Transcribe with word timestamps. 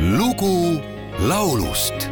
lugu 0.00 0.80
laulust 1.28 2.08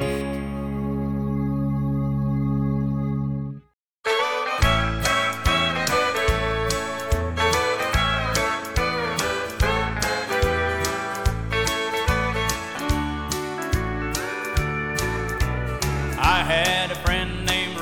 I 16.21 16.45
had 16.45 16.91
a 16.91 16.95
friend 16.97 17.47
named 17.47 17.79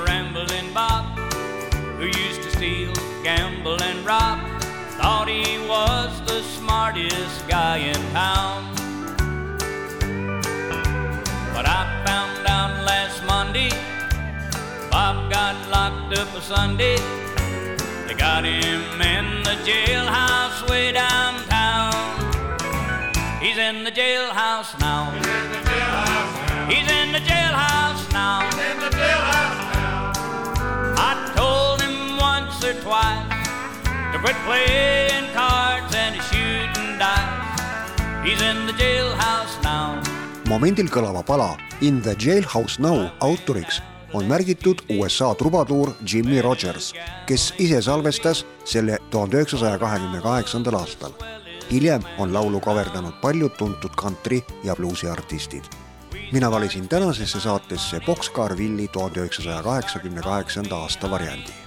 Bob 0.72 1.18
who 1.98 2.04
used 2.04 2.42
to 2.42 2.50
steal, 2.50 2.92
gamble, 3.22 3.82
and 3.82 4.04
rob. 4.04 4.38
Thought 5.00 5.28
he 5.28 5.58
was 5.66 6.20
the 6.26 6.42
smartest 6.42 7.48
guy 7.48 7.78
in 7.78 7.96
town. 8.12 8.75
Locked 16.06 16.18
up 16.18 16.36
a 16.36 16.40
Sunday. 16.40 16.96
They 18.06 18.14
got 18.14 18.44
him 18.44 19.00
in 19.00 19.42
the 19.42 19.56
jailhouse 19.64 20.68
way 20.68 20.92
downtown. 20.92 21.94
He's 23.40 23.58
in 23.58 23.84
the 23.84 23.90
jailhouse 23.90 24.78
now. 24.80 25.10
He's 26.68 26.90
in 26.90 27.12
the 27.12 27.20
jailhouse 27.20 28.12
now. 28.12 28.40
I 30.98 31.32
told 31.36 31.80
him 31.82 32.18
once 32.18 32.62
or 32.64 32.74
twice 32.82 33.26
to 34.12 34.18
quit 34.18 34.36
playing 34.46 35.32
cards 35.32 35.94
and 35.94 36.14
shooting 36.28 36.98
dice. 36.98 38.24
He's 38.24 38.42
in 38.42 38.66
the 38.66 38.72
jailhouse 38.72 39.62
now. 39.62 40.02
momendil 40.46 40.86
kõlava 40.86 41.24
pala 41.26 41.56
In 41.82 42.00
the 42.02 42.14
jailhouse 42.14 42.78
now 42.78 43.10
autoriks 43.20 43.82
on 44.12 44.24
märgitud 44.24 44.78
USA 44.90 45.34
trubaduur 45.34 45.92
Jimmy 46.12 46.42
Rogers, 46.42 46.94
kes 47.26 47.54
ise 47.58 47.82
salvestas 47.82 48.46
selle 48.64 48.98
tuhande 49.10 49.36
üheksasaja 49.36 49.78
kahekümne 49.78 50.20
kaheksandal 50.20 50.74
aastal. 50.74 51.12
hiljem 51.70 52.02
on 52.18 52.34
laulu 52.34 52.60
kaverdanud 52.60 53.14
paljud 53.22 53.50
tuntud 53.58 53.90
kantri 53.96 54.44
ja 54.64 54.76
bluusiartistid. 54.76 55.64
mina 56.32 56.50
valisin 56.50 56.88
tänasesse 56.88 57.40
saatesse 57.40 58.00
Boxcar 58.06 58.56
Willi 58.56 58.88
tuhande 58.88 59.20
üheksasaja 59.20 59.62
kaheksakümne 59.62 60.22
kaheksanda 60.22 60.76
aasta 60.76 61.10
variandi. 61.10 61.65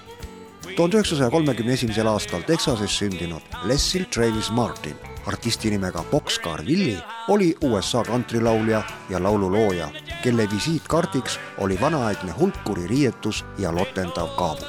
Tuhande 0.76 0.96
üheksasaja 0.96 1.30
kolmekümne 1.30 1.72
esimesel 1.72 2.06
aastal 2.06 2.42
Texases 2.46 2.98
sündinud 2.98 3.42
Leslie 3.64 4.04
Travis 4.04 4.50
Martin 4.50 4.96
artisti 5.26 5.70
nimega 5.70 6.04
Boxcar 6.10 6.62
Willi 6.62 6.98
oli 7.28 7.56
USA 7.60 8.04
kantrilaulja 8.04 8.82
ja 9.08 9.22
laululooja, 9.22 9.88
kelle 10.22 10.48
visiitkaardiks 10.54 11.38
oli 11.58 11.80
vanaaegne 11.80 12.32
hulkuri 12.32 12.86
riietus 12.86 13.44
ja 13.58 13.74
lotendav 13.74 14.28
kaabu. 14.36 14.64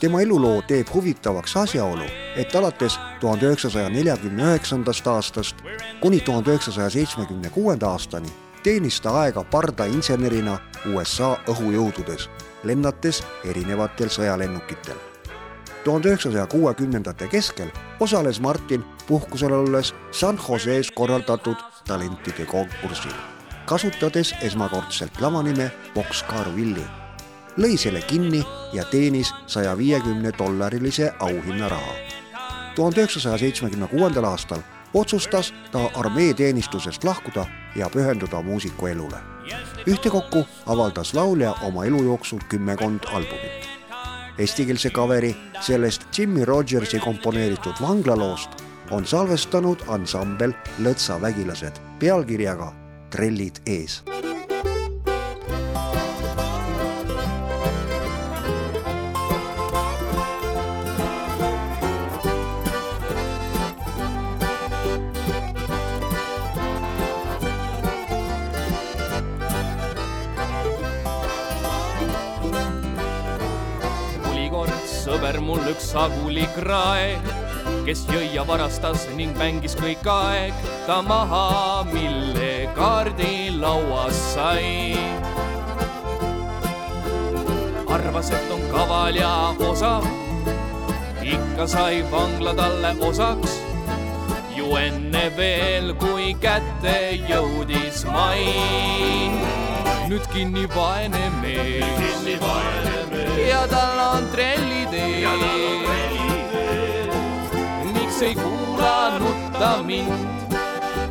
tema 0.00 0.20
eluloo 0.20 0.62
teeb 0.62 0.86
huvitavaks 0.94 1.56
asjaolu, 1.56 2.04
et 2.36 2.56
alates 2.56 2.98
tuhande 3.20 3.46
üheksasaja 3.46 3.88
neljakümne 3.88 4.42
üheksandast 4.42 5.06
aastast 5.06 5.56
kuni 6.00 6.20
tuhande 6.20 6.50
üheksasaja 6.50 6.90
seitsmekümne 6.90 7.50
kuuenda 7.50 7.90
aastani 7.90 8.32
teenis 8.62 9.00
ta 9.00 9.20
aega 9.20 9.44
pardainsenerina 9.44 10.58
USA 10.94 11.36
õhujõududes, 11.46 12.28
lennates 12.64 13.22
erinevatel 13.44 14.08
sõjalennukitel 14.08 15.11
tuhande 15.84 16.08
üheksasaja 16.08 16.46
kuuekümnendate 16.46 17.28
keskel 17.28 17.68
osales 18.00 18.40
Martin 18.40 18.84
puhkusel 19.06 19.52
olles 19.52 19.94
San 20.10 20.38
Jose's 20.48 20.90
korraldatud 20.90 21.56
talentide 21.86 22.46
konkursil, 22.46 23.12
kasutades 23.66 24.34
esmakordselt 24.42 25.20
lavanime 25.20 25.70
Boxcar 25.94 26.48
Willi. 26.56 26.84
lõi 27.58 27.76
selle 27.76 28.00
kinni 28.00 28.44
ja 28.72 28.84
teenis 28.84 29.34
saja 29.46 29.78
viiekümne 29.78 30.32
dollarilise 30.38 31.12
auhinnaraha. 31.18 31.94
tuhande 32.74 33.00
üheksasaja 33.00 33.38
seitsmekümne 33.38 33.86
kuuendal 33.86 34.24
aastal 34.24 34.60
otsustas 34.94 35.54
ta 35.72 35.90
armeeteenistusest 35.94 37.04
lahkuda 37.04 37.46
ja 37.76 37.90
pühenduda 37.90 38.42
muusikuelule. 38.42 39.16
ühtekokku 39.86 40.46
avaldas 40.66 41.14
laulja 41.14 41.54
oma 41.62 41.84
elu 41.84 42.02
jooksul 42.02 42.38
kümmekond 42.48 43.00
albumit 43.04 43.81
eestikeelse 44.38 44.90
kaveri 44.90 45.34
sellest 45.60 46.06
Jimmy 46.18 46.44
Rogersi 46.44 46.98
komponeeritud 46.98 47.80
vanglaloost 47.80 48.50
on 48.90 49.06
salvestanud 49.06 49.84
ansambel 49.88 50.52
Lõtsavägilased 50.84 51.80
pealkirjaga 52.00 52.72
Trellid 53.12 53.60
ees. 53.66 54.02
Sõber 75.32 75.46
mul 75.46 75.68
üks 75.70 75.86
sagulikraek, 75.94 77.28
kes 77.86 78.02
jõi 78.10 78.34
ja 78.34 78.42
varastas 78.44 79.06
ning 79.16 79.32
mängis 79.38 79.72
kõik 79.78 80.04
aeg. 80.04 80.52
Ta 80.84 81.00
maha, 81.00 81.84
mille 81.88 82.68
kaardilauas 82.76 84.18
sai. 84.34 84.92
arvas, 87.88 88.30
et 88.30 88.50
on 88.52 88.60
kaval 88.72 89.14
ja 89.16 89.54
osav, 89.68 90.04
ikka 91.22 91.66
sai 91.66 92.02
vangla 92.10 92.52
talle 92.54 92.92
osaks. 93.00 93.56
Ju 94.56 94.76
enne 94.76 95.30
veel, 95.36 95.94
kui 95.94 96.34
kätte 96.40 97.16
jõudis 97.28 98.04
mai. 98.04 98.44
nüüd 100.08 100.28
kinni 100.32 100.66
vaene 100.76 101.30
mees. 101.40 102.28
Ja 103.48 103.66
tal 103.66 103.98
on 103.98 104.28
trellid 105.38 106.52
ees. 106.56 107.52
miks 107.94 108.22
ei 108.22 108.34
kuulanud 108.34 109.58
ta 109.58 109.82
mind, 109.82 110.56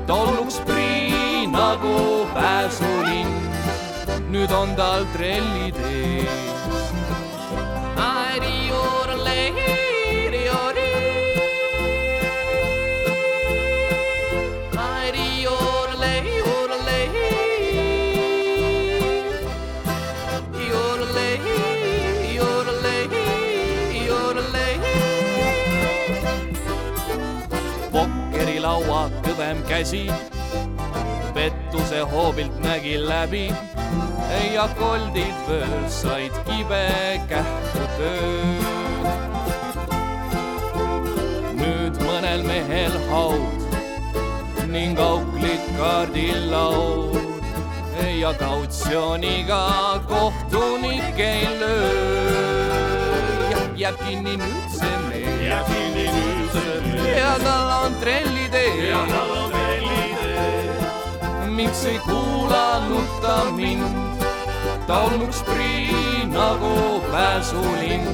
tolnuks 0.07 0.59
prii 0.65 1.47
nagu 1.47 2.27
pääsulind. 2.33 3.51
nüüd 4.31 4.51
on 4.51 4.75
tal 4.75 5.05
trellid 5.13 5.75
ees. 5.75 6.51
pokkerilaua 9.51 9.90
käsi 29.71 30.11
pettuse 31.33 31.99
hoobilt 31.99 32.59
nägi 32.59 32.97
läbi 33.07 33.51
ja 34.53 34.67
koldid 34.79 35.37
veel 35.47 35.85
said 35.87 36.35
kibe 36.47 36.81
kähku 37.29 37.83
tööd. 37.95 39.07
nüüd 41.55 41.95
mõnel 42.03 42.43
mehel 42.43 42.97
haud 43.07 44.67
ning 44.73 44.99
auklid 44.99 45.63
kaardilaud 45.77 47.15
ja 48.19 48.33
kautsjooniga 48.43 49.63
kohtunik 50.11 51.19
ei 51.29 51.47
löö. 51.61 52.65
jääb 53.79 54.03
kinni 54.03 54.35
nüüd 54.35 54.67
see 54.75 54.97
mees 55.07 55.45
jääb 55.47 55.71
kinni 55.71 56.09
nüüd 56.17 56.57
see 56.57 56.75
mees 56.89 57.15
ja 57.21 57.37
tal 57.45 57.71
on 57.85 57.95
trellid 58.03 58.59
ja 58.89 59.05
tal 59.13 59.31
on 59.37 59.40
miks 61.61 61.85
ei 61.85 61.99
kuulanud 61.99 63.21
ta 63.21 63.45
mind. 63.51 63.83
taulnuks 64.87 65.43
prii 65.43 66.25
nagu 66.25 67.01
pääsulind. 67.11 68.07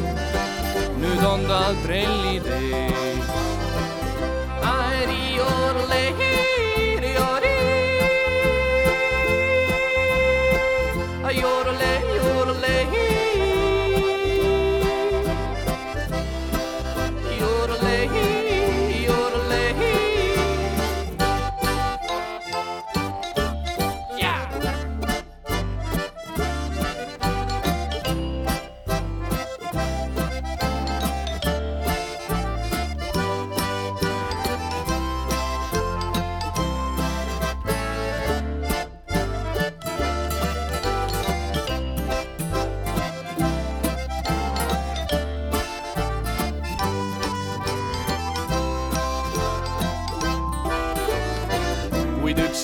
nüüd 1.00 1.24
on 1.24 1.48
ta 1.48 1.62
trelliteel. 1.84 2.98
You're 11.38 11.67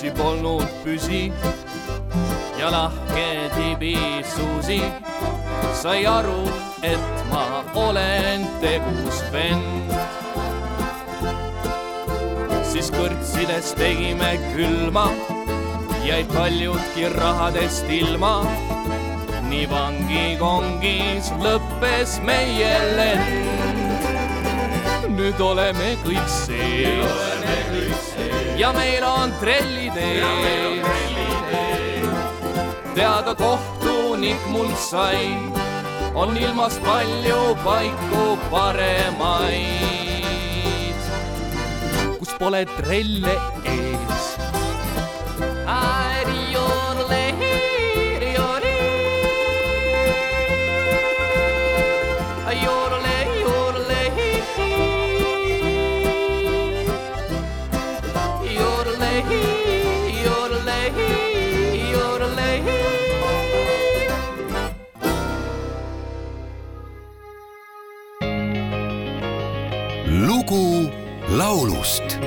üksi 0.03 0.21
polnud 0.21 0.67
püsi 0.83 1.31
ja 2.59 2.71
lahke 2.71 3.49
tibisuusi 3.55 4.81
sai 5.81 6.05
aru, 6.05 6.43
et 6.83 7.23
ma 7.31 7.63
olen 7.75 8.43
tegus 8.59 9.23
vend. 9.31 9.93
siis 12.67 12.91
kõrtsides 12.91 13.71
tegime 13.79 14.35
külma, 14.51 15.07
jäid 16.03 16.27
paljudki 16.35 17.07
rahadest 17.15 17.87
ilma. 17.87 18.35
nii 19.47 19.67
vangikongis 19.71 21.31
lõppes 21.39 22.19
meie 22.27 22.75
lend. 22.97 23.62
Nüüd 25.17 25.39
oleme 25.39 25.93
kõik 26.05 26.29
sees. 26.29 28.09
Ja 28.57 28.71
meil 28.73 29.03
on 29.05 29.33
trellitee. 29.41 30.23
teada 32.95 33.33
kohtunik 33.35 34.37
mul 34.53 34.69
sai, 34.77 35.33
on 36.13 36.37
ilmas 36.37 36.77
palju 36.85 37.55
paiku 37.65 38.37
paremaid, 38.51 39.89
kus 42.19 42.31
pole 42.39 42.65
trelle 42.77 43.35
lugu 70.21 70.89
laulust 71.37 72.19